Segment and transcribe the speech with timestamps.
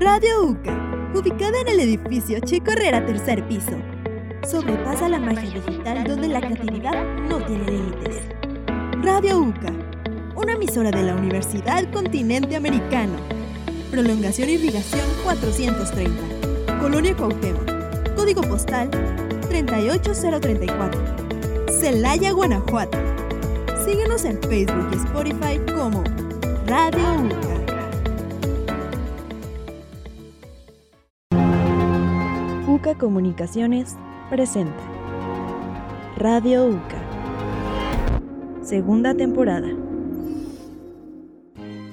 [0.00, 3.76] Radio UCA, ubicada en el edificio Chico Herrera, tercer piso.
[4.48, 8.22] Sobrepasa la magia digital donde la creatividad no tiene límites.
[9.02, 9.72] Radio UCA,
[10.36, 13.14] una emisora de la Universidad Continente Americano.
[13.90, 16.78] Prolongación Irrigación 430.
[16.78, 18.14] Colonia Cuauhtémoc.
[18.14, 18.88] Código postal
[19.48, 21.00] 38034.
[21.80, 22.98] Celaya, Guanajuato.
[23.84, 26.04] Síguenos en Facebook y Spotify como
[26.68, 27.47] Radio UCA.
[32.78, 33.96] UCA Comunicaciones
[34.30, 34.80] presenta
[36.16, 37.02] Radio UCA.
[38.62, 39.66] Segunda temporada.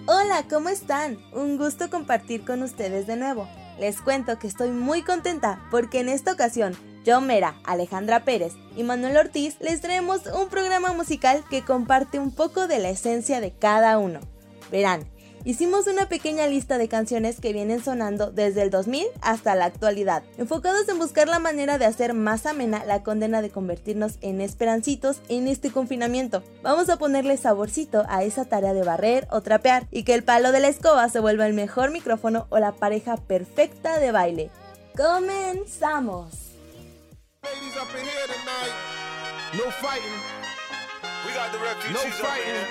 [0.06, 1.18] Hola, ¿cómo están?
[1.34, 3.48] Un gusto compartir con ustedes de nuevo.
[3.80, 8.84] Les cuento que estoy muy contenta porque en esta ocasión yo, Mera, Alejandra Pérez y
[8.84, 13.54] Manuel Ortiz les traemos un programa musical que comparte un poco de la esencia de
[13.54, 14.20] cada uno.
[14.72, 15.08] Verán,
[15.46, 20.24] hicimos una pequeña lista de canciones que vienen sonando desde el 2000 hasta la actualidad,
[20.38, 25.22] enfocados en buscar la manera de hacer más amena la condena de convertirnos en esperancitos
[25.30, 26.44] en este confinamiento.
[26.64, 30.52] Vamos a ponerle saborcito a esa tarea de barrer o trapear y que el palo
[30.52, 34.50] de la escoba se vuelva el mejor micrófono o la pareja perfecta de baile.
[34.98, 36.34] ¡Comenzamos!
[37.44, 38.74] Ladies up in here tonight.
[39.54, 40.20] No fighting.
[41.26, 42.46] We got the refugees No up fighting.
[42.46, 42.66] here.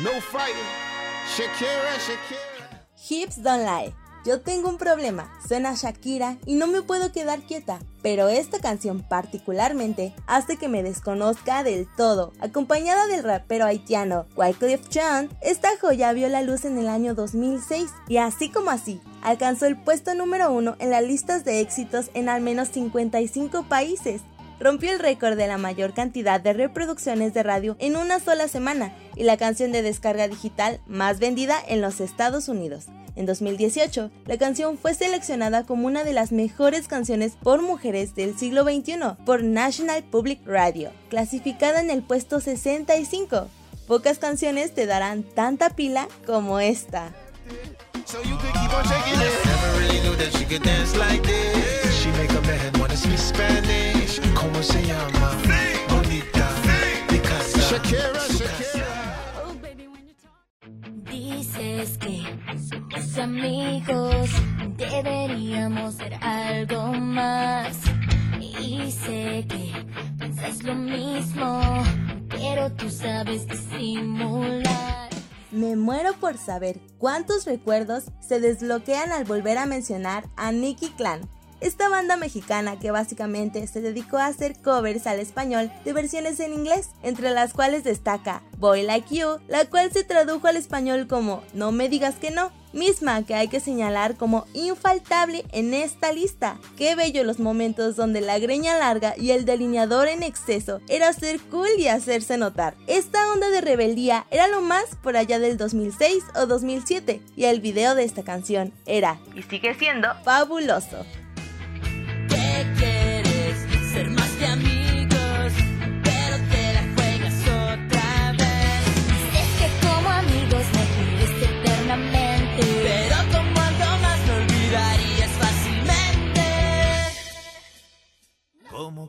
[0.00, 0.93] No fighting.
[1.26, 2.86] Shakira, Shakira.
[3.08, 3.94] Hips Don't Lie.
[4.24, 9.02] Yo tengo un problema, suena Shakira y no me puedo quedar quieta, pero esta canción
[9.02, 12.32] particularmente hace que me desconozca del todo.
[12.40, 17.90] Acompañada del rapero haitiano Wyclef Jean, esta joya vio la luz en el año 2006
[18.08, 22.30] y así como así, alcanzó el puesto número uno en las listas de éxitos en
[22.30, 24.22] al menos 55 países
[24.60, 28.92] rompió el récord de la mayor cantidad de reproducciones de radio en una sola semana
[29.16, 32.86] y la canción de descarga digital más vendida en los Estados Unidos.
[33.16, 38.36] En 2018, la canción fue seleccionada como una de las mejores canciones por mujeres del
[38.36, 43.48] siglo XXI por National Public Radio, clasificada en el puesto 65.
[43.86, 47.12] Pocas canciones te darán tanta pila como esta.
[54.44, 55.32] Como se llama?
[55.88, 56.46] Bonita.
[57.08, 57.60] Picasa.
[57.60, 58.92] Shakira, Shakira.
[61.10, 62.24] Dices que
[62.68, 64.28] somos amigos,
[64.76, 67.78] deberíamos ser algo más.
[68.38, 69.72] Y sé que
[70.18, 71.82] piensas lo mismo,
[72.28, 75.08] pero tú sabes disimular.
[75.52, 81.30] Me muero por saber cuántos recuerdos se desbloquean al volver a mencionar a Nicky Clan.
[81.64, 86.52] Esta banda mexicana que básicamente se dedicó a hacer covers al español de versiones en
[86.52, 91.42] inglés, entre las cuales destaca Boy Like You, la cual se tradujo al español como
[91.54, 96.58] No me digas que no, misma que hay que señalar como infaltable en esta lista.
[96.76, 101.40] Qué bello los momentos donde la greña larga y el delineador en exceso era ser
[101.40, 102.74] cool y hacerse notar.
[102.88, 107.60] Esta onda de rebeldía era lo más por allá del 2006 o 2007 y el
[107.60, 111.06] video de esta canción era y sigue siendo fabuloso.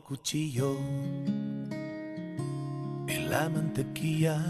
[0.06, 0.76] Cuchillo
[3.08, 4.40] en la mantequilla.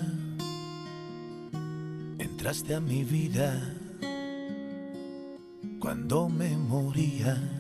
[2.19, 3.61] Entraste a mi vida
[5.81, 7.56] cuando me moría.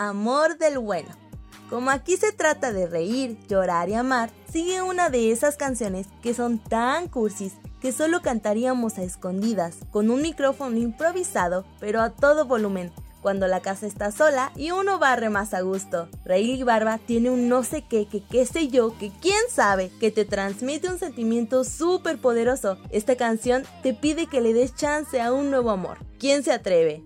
[0.00, 1.10] Amor del bueno.
[1.68, 6.32] Como aquí se trata de reír, llorar y amar, sigue una de esas canciones que
[6.32, 7.52] son tan cursis
[7.82, 12.90] que solo cantaríamos a escondidas, con un micrófono improvisado, pero a todo volumen,
[13.20, 16.08] cuando la casa está sola y uno barre más a gusto.
[16.24, 20.10] Rayleigh Barba tiene un no sé qué, que qué sé yo, que quién sabe, que
[20.10, 22.78] te transmite un sentimiento súper poderoso.
[22.88, 25.98] Esta canción te pide que le des chance a un nuevo amor.
[26.18, 27.04] ¿Quién se atreve?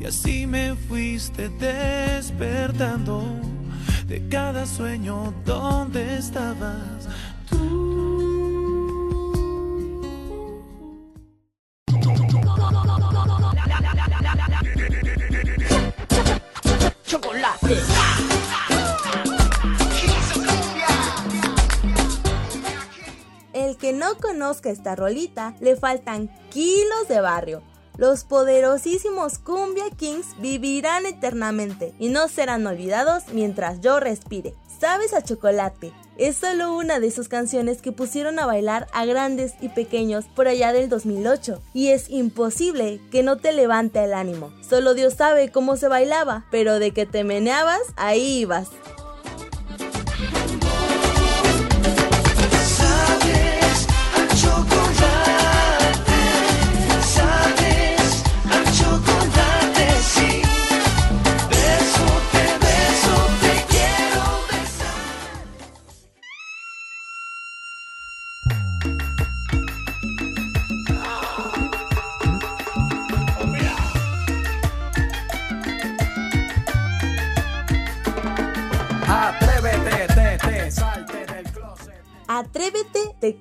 [0.00, 3.22] Y así me fuiste despertando
[4.06, 7.06] de cada sueño donde estabas
[7.50, 8.00] tú.
[23.52, 27.62] El que no conozca esta rolita, le faltan kilos de barrio.
[28.00, 34.54] Los poderosísimos Cumbia Kings vivirán eternamente y no serán olvidados mientras yo respire.
[34.80, 35.92] Sabes a chocolate.
[36.16, 40.48] Es solo una de sus canciones que pusieron a bailar a grandes y pequeños por
[40.48, 44.50] allá del 2008 y es imposible que no te levante el ánimo.
[44.66, 48.68] Solo Dios sabe cómo se bailaba, pero de que te meneabas, ahí ibas.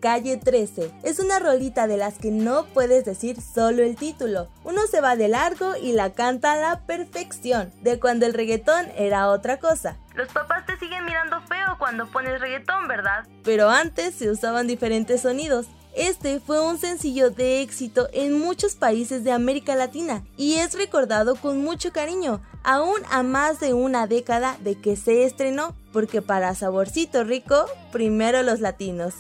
[0.10, 0.92] Calle 13.
[1.04, 4.48] Es una rolita de las que no puedes decir solo el título.
[4.64, 8.88] Uno se va de largo y la canta a la perfección, de cuando el reggaetón
[8.98, 9.98] era otra cosa.
[10.16, 13.28] Los papás te siguen mirando feo cuando pones reggaetón, ¿verdad?
[13.44, 15.68] Pero antes se usaban diferentes sonidos.
[15.96, 21.36] Este fue un sencillo de éxito en muchos países de América Latina y es recordado
[21.36, 26.56] con mucho cariño, aún a más de una década de que se estrenó, porque para
[26.56, 29.14] Saborcito Rico, primero los latinos.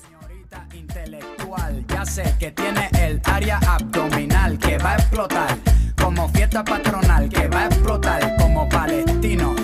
[0.73, 5.57] Intelectual, ya sé que tiene el área abdominal que va a explotar
[6.01, 9.55] como fiesta patronal que va a explotar como palestino.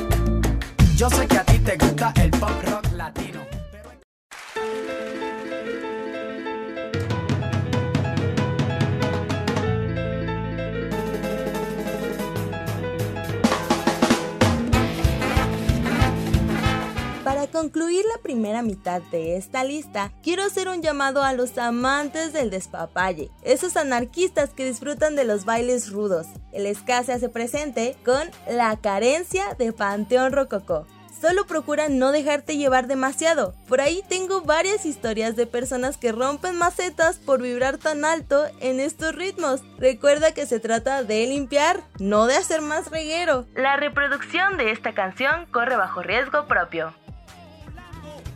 [0.95, 1.44] Yo sé que
[17.55, 22.49] concluir la primera mitad de esta lista, quiero hacer un llamado a los amantes del
[22.49, 26.27] despapalle, esos anarquistas que disfrutan de los bailes rudos.
[26.51, 30.85] El ska se hace presente con La carencia de Panteón Rococó.
[31.21, 33.55] Solo procura no dejarte llevar demasiado.
[33.69, 38.81] Por ahí tengo varias historias de personas que rompen macetas por vibrar tan alto en
[38.81, 39.61] estos ritmos.
[39.79, 43.45] Recuerda que se trata de limpiar, no de hacer más reguero.
[43.55, 46.93] La reproducción de esta canción corre bajo riesgo propio.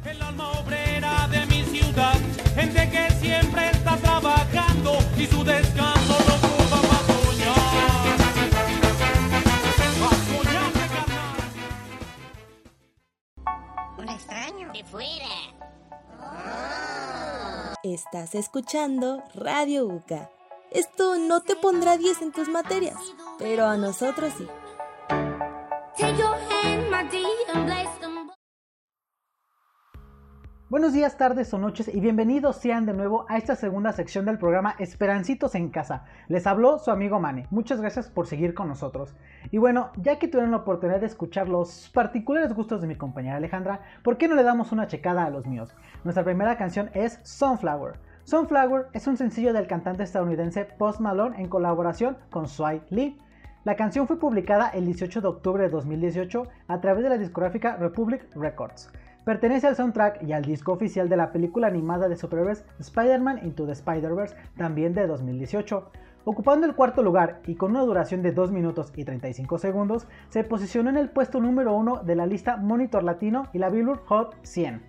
[0.06, 2.16] El alma obrera de mi ciudad,
[2.56, 7.58] gente que siempre está trabajando y su descanso lo ocupa para soñar.
[13.98, 15.26] Un extraño de fuera.
[17.84, 20.30] Estás escuchando Radio UCA.
[20.72, 22.98] Esto no te pondrá 10 en tus materias,
[23.38, 24.48] pero a nosotros sí.
[25.98, 27.99] Take your hand, my dear, and them.
[30.70, 34.38] Buenos días, tardes o noches y bienvenidos sean de nuevo a esta segunda sección del
[34.38, 36.06] programa Esperancitos en Casa.
[36.28, 37.48] Les habló su amigo Mane.
[37.50, 39.16] Muchas gracias por seguir con nosotros.
[39.50, 43.38] Y bueno, ya que tuvieron la oportunidad de escuchar los particulares gustos de mi compañera
[43.38, 45.74] Alejandra, ¿por qué no le damos una checada a los míos?
[46.04, 47.96] Nuestra primera canción es Sunflower.
[48.26, 53.20] Sunflower es un sencillo del cantante estadounidense Post Malone en colaboración con Sway Lee.
[53.64, 57.76] La canción fue publicada el 18 de octubre de 2018 a través de la discográfica
[57.76, 58.92] Republic Records.
[59.26, 63.66] Pertenece al soundtrack y al disco oficial de la película animada de superhéroes Spider-Man Into
[63.66, 65.92] the Spider-Verse, también de 2018.
[66.24, 70.44] Ocupando el cuarto lugar y con una duración de 2 minutos y 35 segundos, se
[70.44, 74.36] posicionó en el puesto número 1 de la lista Monitor Latino y la Billboard Hot
[74.44, 74.82] 100.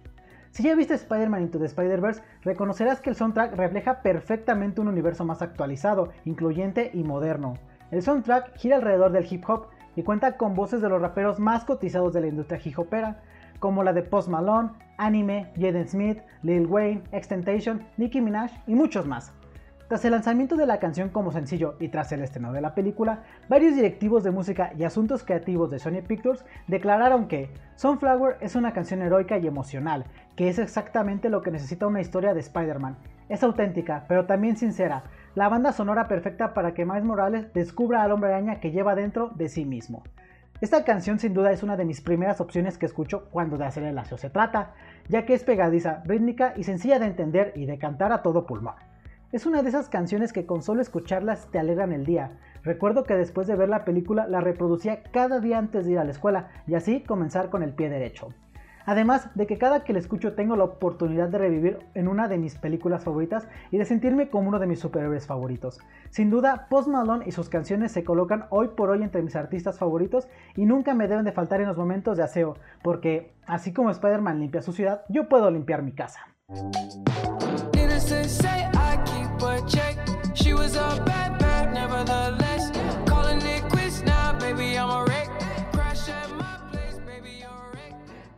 [0.51, 5.25] Si ya viste Spider-Man Into the Spider-Verse, reconocerás que el soundtrack refleja perfectamente un universo
[5.25, 7.55] más actualizado, incluyente y moderno.
[7.91, 9.67] El soundtrack gira alrededor del hip hop
[9.97, 13.23] y cuenta con voces de los raperos más cotizados de la industria hip hopera,
[13.61, 19.07] como la de Post Malone, Anime, Jaden Smith, Lil Wayne, Extentation, Nicki Minaj y muchos
[19.07, 19.33] más.
[19.91, 23.25] Tras el lanzamiento de la canción como sencillo y tras el estreno de la película,
[23.49, 28.73] varios directivos de música y asuntos creativos de Sony Pictures declararon que Sunflower es una
[28.73, 30.05] canción heroica y emocional,
[30.37, 32.99] que es exactamente lo que necesita una historia de Spider-Man.
[33.29, 35.03] Es auténtica, pero también sincera,
[35.35, 39.31] la banda sonora perfecta para que Miles Morales descubra al hombre araña que lleva dentro
[39.35, 40.05] de sí mismo.
[40.61, 44.19] Esta canción sin duda es una de mis primeras opciones que escucho cuando de aceleración
[44.19, 44.75] se trata,
[45.09, 48.75] ya que es pegadiza, rítmica y sencilla de entender y de cantar a todo pulmón.
[49.33, 52.33] Es una de esas canciones que con solo escucharlas te alegran el día.
[52.63, 56.05] Recuerdo que después de ver la película la reproducía cada día antes de ir a
[56.05, 58.35] la escuela y así comenzar con el pie derecho.
[58.87, 62.39] Además de que cada que la escucho tengo la oportunidad de revivir en una de
[62.39, 65.81] mis películas favoritas y de sentirme como uno de mis superhéroes favoritos.
[66.11, 69.79] Sin duda, Post Malone y sus canciones se colocan hoy por hoy entre mis artistas
[69.79, 73.91] favoritos y nunca me deben de faltar en los momentos de aseo, porque así como
[73.91, 76.21] Spider-Man limpia su ciudad, yo puedo limpiar mi casa.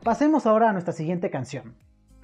[0.02, 1.76] Pasemos ahora a nuestra siguiente canción.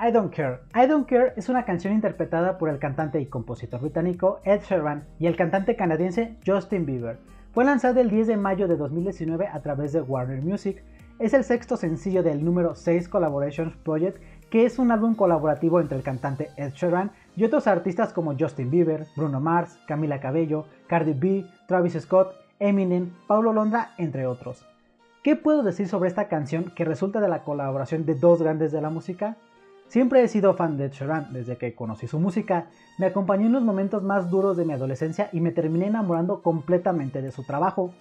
[0.04, 0.58] I Don't Care.
[0.74, 5.06] I Don't Care es una canción interpretada por el cantante y compositor británico Ed Sheeran
[5.20, 7.20] y el cantante canadiense Justin Bieber.
[7.52, 10.82] Fue lanzada el 10 de mayo de 2019 a través de Warner Music.
[11.20, 14.20] Es el sexto sencillo del número 6 Collaborations Project,
[14.50, 18.72] que es un álbum colaborativo entre el cantante Ed Sheeran y otros artistas como Justin
[18.72, 24.67] Bieber, Bruno Mars, Camila Cabello, Cardi B, Travis Scott, Eminem, Paulo Londra, entre otros.
[25.28, 28.80] ¿Qué puedo decir sobre esta canción que resulta de la colaboración de dos grandes de
[28.80, 29.36] la música?
[29.86, 33.62] Siempre he sido fan de Sheeran desde que conocí su música, me acompañó en los
[33.62, 37.92] momentos más duros de mi adolescencia y me terminé enamorando completamente de su trabajo.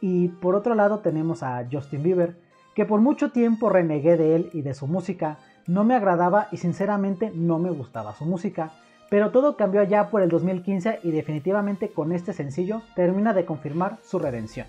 [0.00, 2.38] Y por otro lado tenemos a Justin Bieber,
[2.74, 6.56] que por mucho tiempo renegué de él y de su música, no me agradaba y
[6.56, 8.70] sinceramente no me gustaba su música,
[9.10, 13.98] pero todo cambió allá por el 2015 y definitivamente con este sencillo termina de confirmar
[14.02, 14.66] su redención.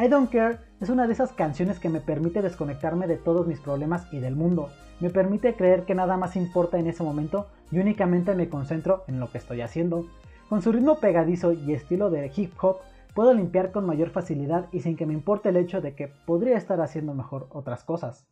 [0.00, 3.58] I Don't Care es una de esas canciones que me permite desconectarme de todos mis
[3.58, 4.68] problemas y del mundo.
[5.00, 9.18] Me permite creer que nada más importa en ese momento y únicamente me concentro en
[9.18, 10.06] lo que estoy haciendo.
[10.48, 12.76] Con su ritmo pegadizo y estilo de hip hop,
[13.12, 16.56] puedo limpiar con mayor facilidad y sin que me importe el hecho de que podría
[16.56, 18.24] estar haciendo mejor otras cosas.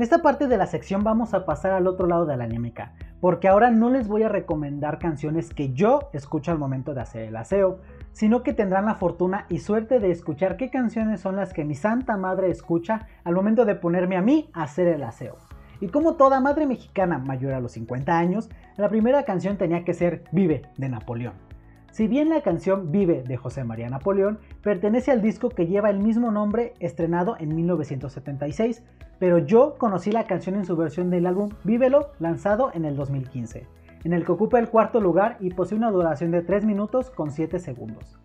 [0.00, 2.94] En esta parte de la sección vamos a pasar al otro lado de la anémica,
[3.20, 7.24] porque ahora no les voy a recomendar canciones que yo escucho al momento de hacer
[7.24, 7.80] el aseo,
[8.12, 11.74] sino que tendrán la fortuna y suerte de escuchar qué canciones son las que mi
[11.74, 15.36] santa madre escucha al momento de ponerme a mí a hacer el aseo.
[15.82, 19.92] Y como toda madre mexicana mayor a los 50 años, la primera canción tenía que
[19.92, 21.49] ser Vive de Napoleón.
[21.90, 25.98] Si bien la canción Vive de José María Napoleón pertenece al disco que lleva el
[25.98, 28.82] mismo nombre estrenado en 1976,
[29.18, 33.66] pero yo conocí la canción en su versión del álbum Vívelo lanzado en el 2015,
[34.04, 37.32] en el que ocupa el cuarto lugar y posee una duración de 3 minutos con
[37.32, 38.20] 7 segundos.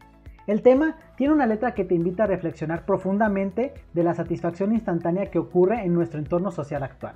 [0.46, 5.32] El tema tiene una letra que te invita a reflexionar profundamente de la satisfacción instantánea
[5.32, 7.16] que ocurre en nuestro entorno social actual.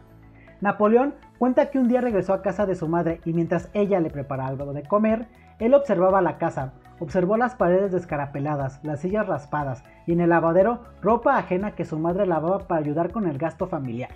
[0.61, 4.09] Napoleón cuenta que un día regresó a casa de su madre y mientras ella le
[4.09, 5.27] preparaba algo de comer,
[5.59, 10.79] él observaba la casa, observó las paredes descarapeladas, las sillas raspadas y en el lavadero
[11.01, 14.09] ropa ajena que su madre lavaba para ayudar con el gasto familiar.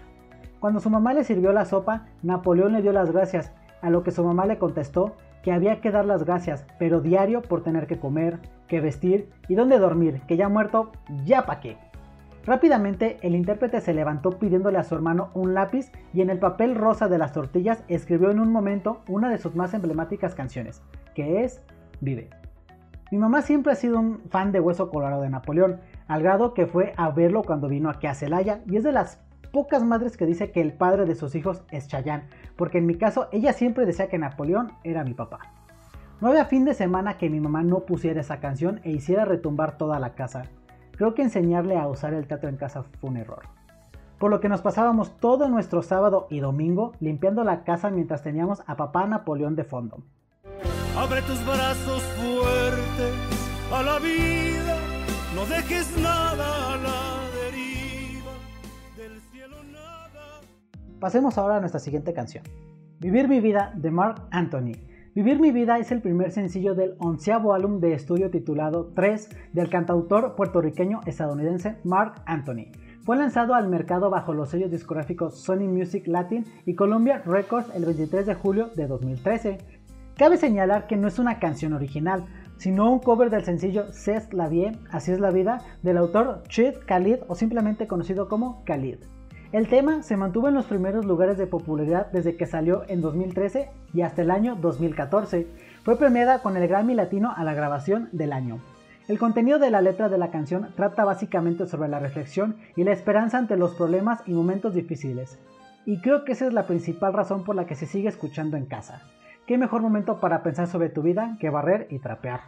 [0.60, 4.12] Cuando su mamá le sirvió la sopa, Napoleón le dio las gracias, a lo que
[4.12, 8.00] su mamá le contestó que había que dar las gracias, pero diario por tener que
[8.00, 10.94] comer, que vestir y dónde dormir, que ya muerto,
[11.26, 11.78] ya pa' qué.
[12.46, 16.76] Rápidamente el intérprete se levantó pidiéndole a su hermano un lápiz y en el papel
[16.76, 20.82] rosa de las tortillas escribió en un momento una de sus más emblemáticas canciones,
[21.16, 21.62] que es
[22.02, 22.30] Vive.
[23.12, 26.66] Mi mamá siempre ha sido un fan de Hueso Colorado de Napoleón, al grado que
[26.66, 29.20] fue a verlo cuando vino aquí a Celaya y es de las
[29.54, 32.24] pocas madres que dice que el padre de sus hijos es Chayán,
[32.58, 35.40] porque en mi caso ella siempre decía que Napoleón era mi papá.
[36.20, 39.78] No había fin de semana que mi mamá no pusiera esa canción e hiciera retumbar
[39.78, 40.44] toda la casa.
[40.96, 43.44] Creo que enseñarle a usar el teatro en casa fue un error.
[44.20, 48.62] Por lo que nos pasábamos todo nuestro sábado y domingo limpiando la casa mientras teníamos
[48.68, 50.04] a papá Napoleón de fondo.
[50.96, 53.16] Abre tus brazos fuertes
[53.74, 54.78] a la vida,
[55.36, 58.32] no dejes nada a la deriva,
[58.96, 60.42] del cielo nada.
[61.00, 62.44] Pasemos ahora a nuestra siguiente canción.
[63.00, 64.93] Vivir mi vida de Mark Anthony.
[65.16, 69.70] Vivir mi vida es el primer sencillo del onceavo álbum de estudio titulado 3 del
[69.70, 72.72] cantautor puertorriqueño estadounidense Mark Anthony.
[73.04, 77.86] Fue lanzado al mercado bajo los sellos discográficos Sony Music Latin y Columbia Records el
[77.86, 79.60] 23 de julio de 2013.
[80.18, 82.26] Cabe señalar que no es una canción original,
[82.58, 86.74] sino un cover del sencillo C'est la vie, Así es la vida, del autor Chid
[86.88, 88.98] Khalid o simplemente conocido como Khalid.
[89.54, 93.70] El tema se mantuvo en los primeros lugares de popularidad desde que salió en 2013
[93.94, 95.46] y hasta el año 2014.
[95.84, 98.58] Fue premiada con el Grammy Latino a la grabación del año.
[99.08, 102.94] El contenido de la letra de la canción trata básicamente sobre la reflexión y la
[102.94, 105.38] esperanza ante los problemas y momentos difíciles.
[105.86, 108.66] Y creo que esa es la principal razón por la que se sigue escuchando en
[108.66, 109.04] casa.
[109.46, 112.40] ¿Qué mejor momento para pensar sobre tu vida que barrer y trapear?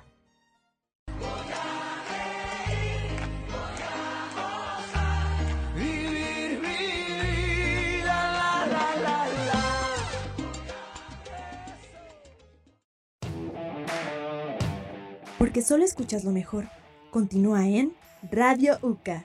[15.55, 16.65] Porque solo escuchas lo mejor.
[17.11, 17.93] Continúa en
[18.29, 19.23] Radio UCA.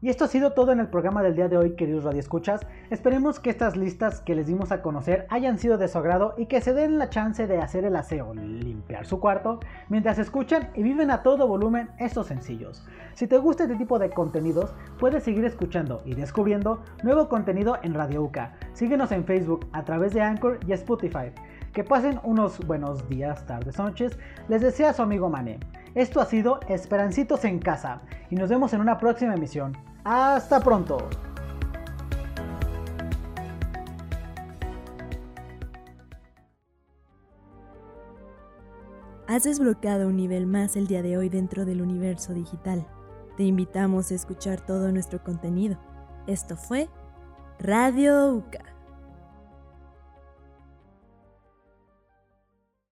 [0.00, 2.62] Y esto ha sido todo en el programa del día de hoy, queridos radioescuchas.
[2.88, 6.46] Esperemos que estas listas que les dimos a conocer hayan sido de su agrado y
[6.46, 9.60] que se den la chance de hacer el aseo, limpiar su cuarto,
[9.90, 12.82] mientras escuchan y viven a todo volumen estos sencillos.
[13.12, 17.92] Si te gusta este tipo de contenidos, puedes seguir escuchando y descubriendo nuevo contenido en
[17.92, 18.54] Radio UCA.
[18.72, 21.30] Síguenos en Facebook a través de Anchor y Spotify.
[21.72, 24.18] Que pasen unos buenos días, tardes, noches.
[24.48, 25.60] Les desea su amigo Mane.
[25.94, 29.76] Esto ha sido Esperancitos en Casa y nos vemos en una próxima emisión.
[30.02, 30.98] Hasta pronto.
[39.28, 42.84] Has desbloqueado un nivel más el día de hoy dentro del universo digital.
[43.36, 45.78] Te invitamos a escuchar todo nuestro contenido.
[46.26, 46.88] Esto fue
[47.60, 48.69] Radio UCA.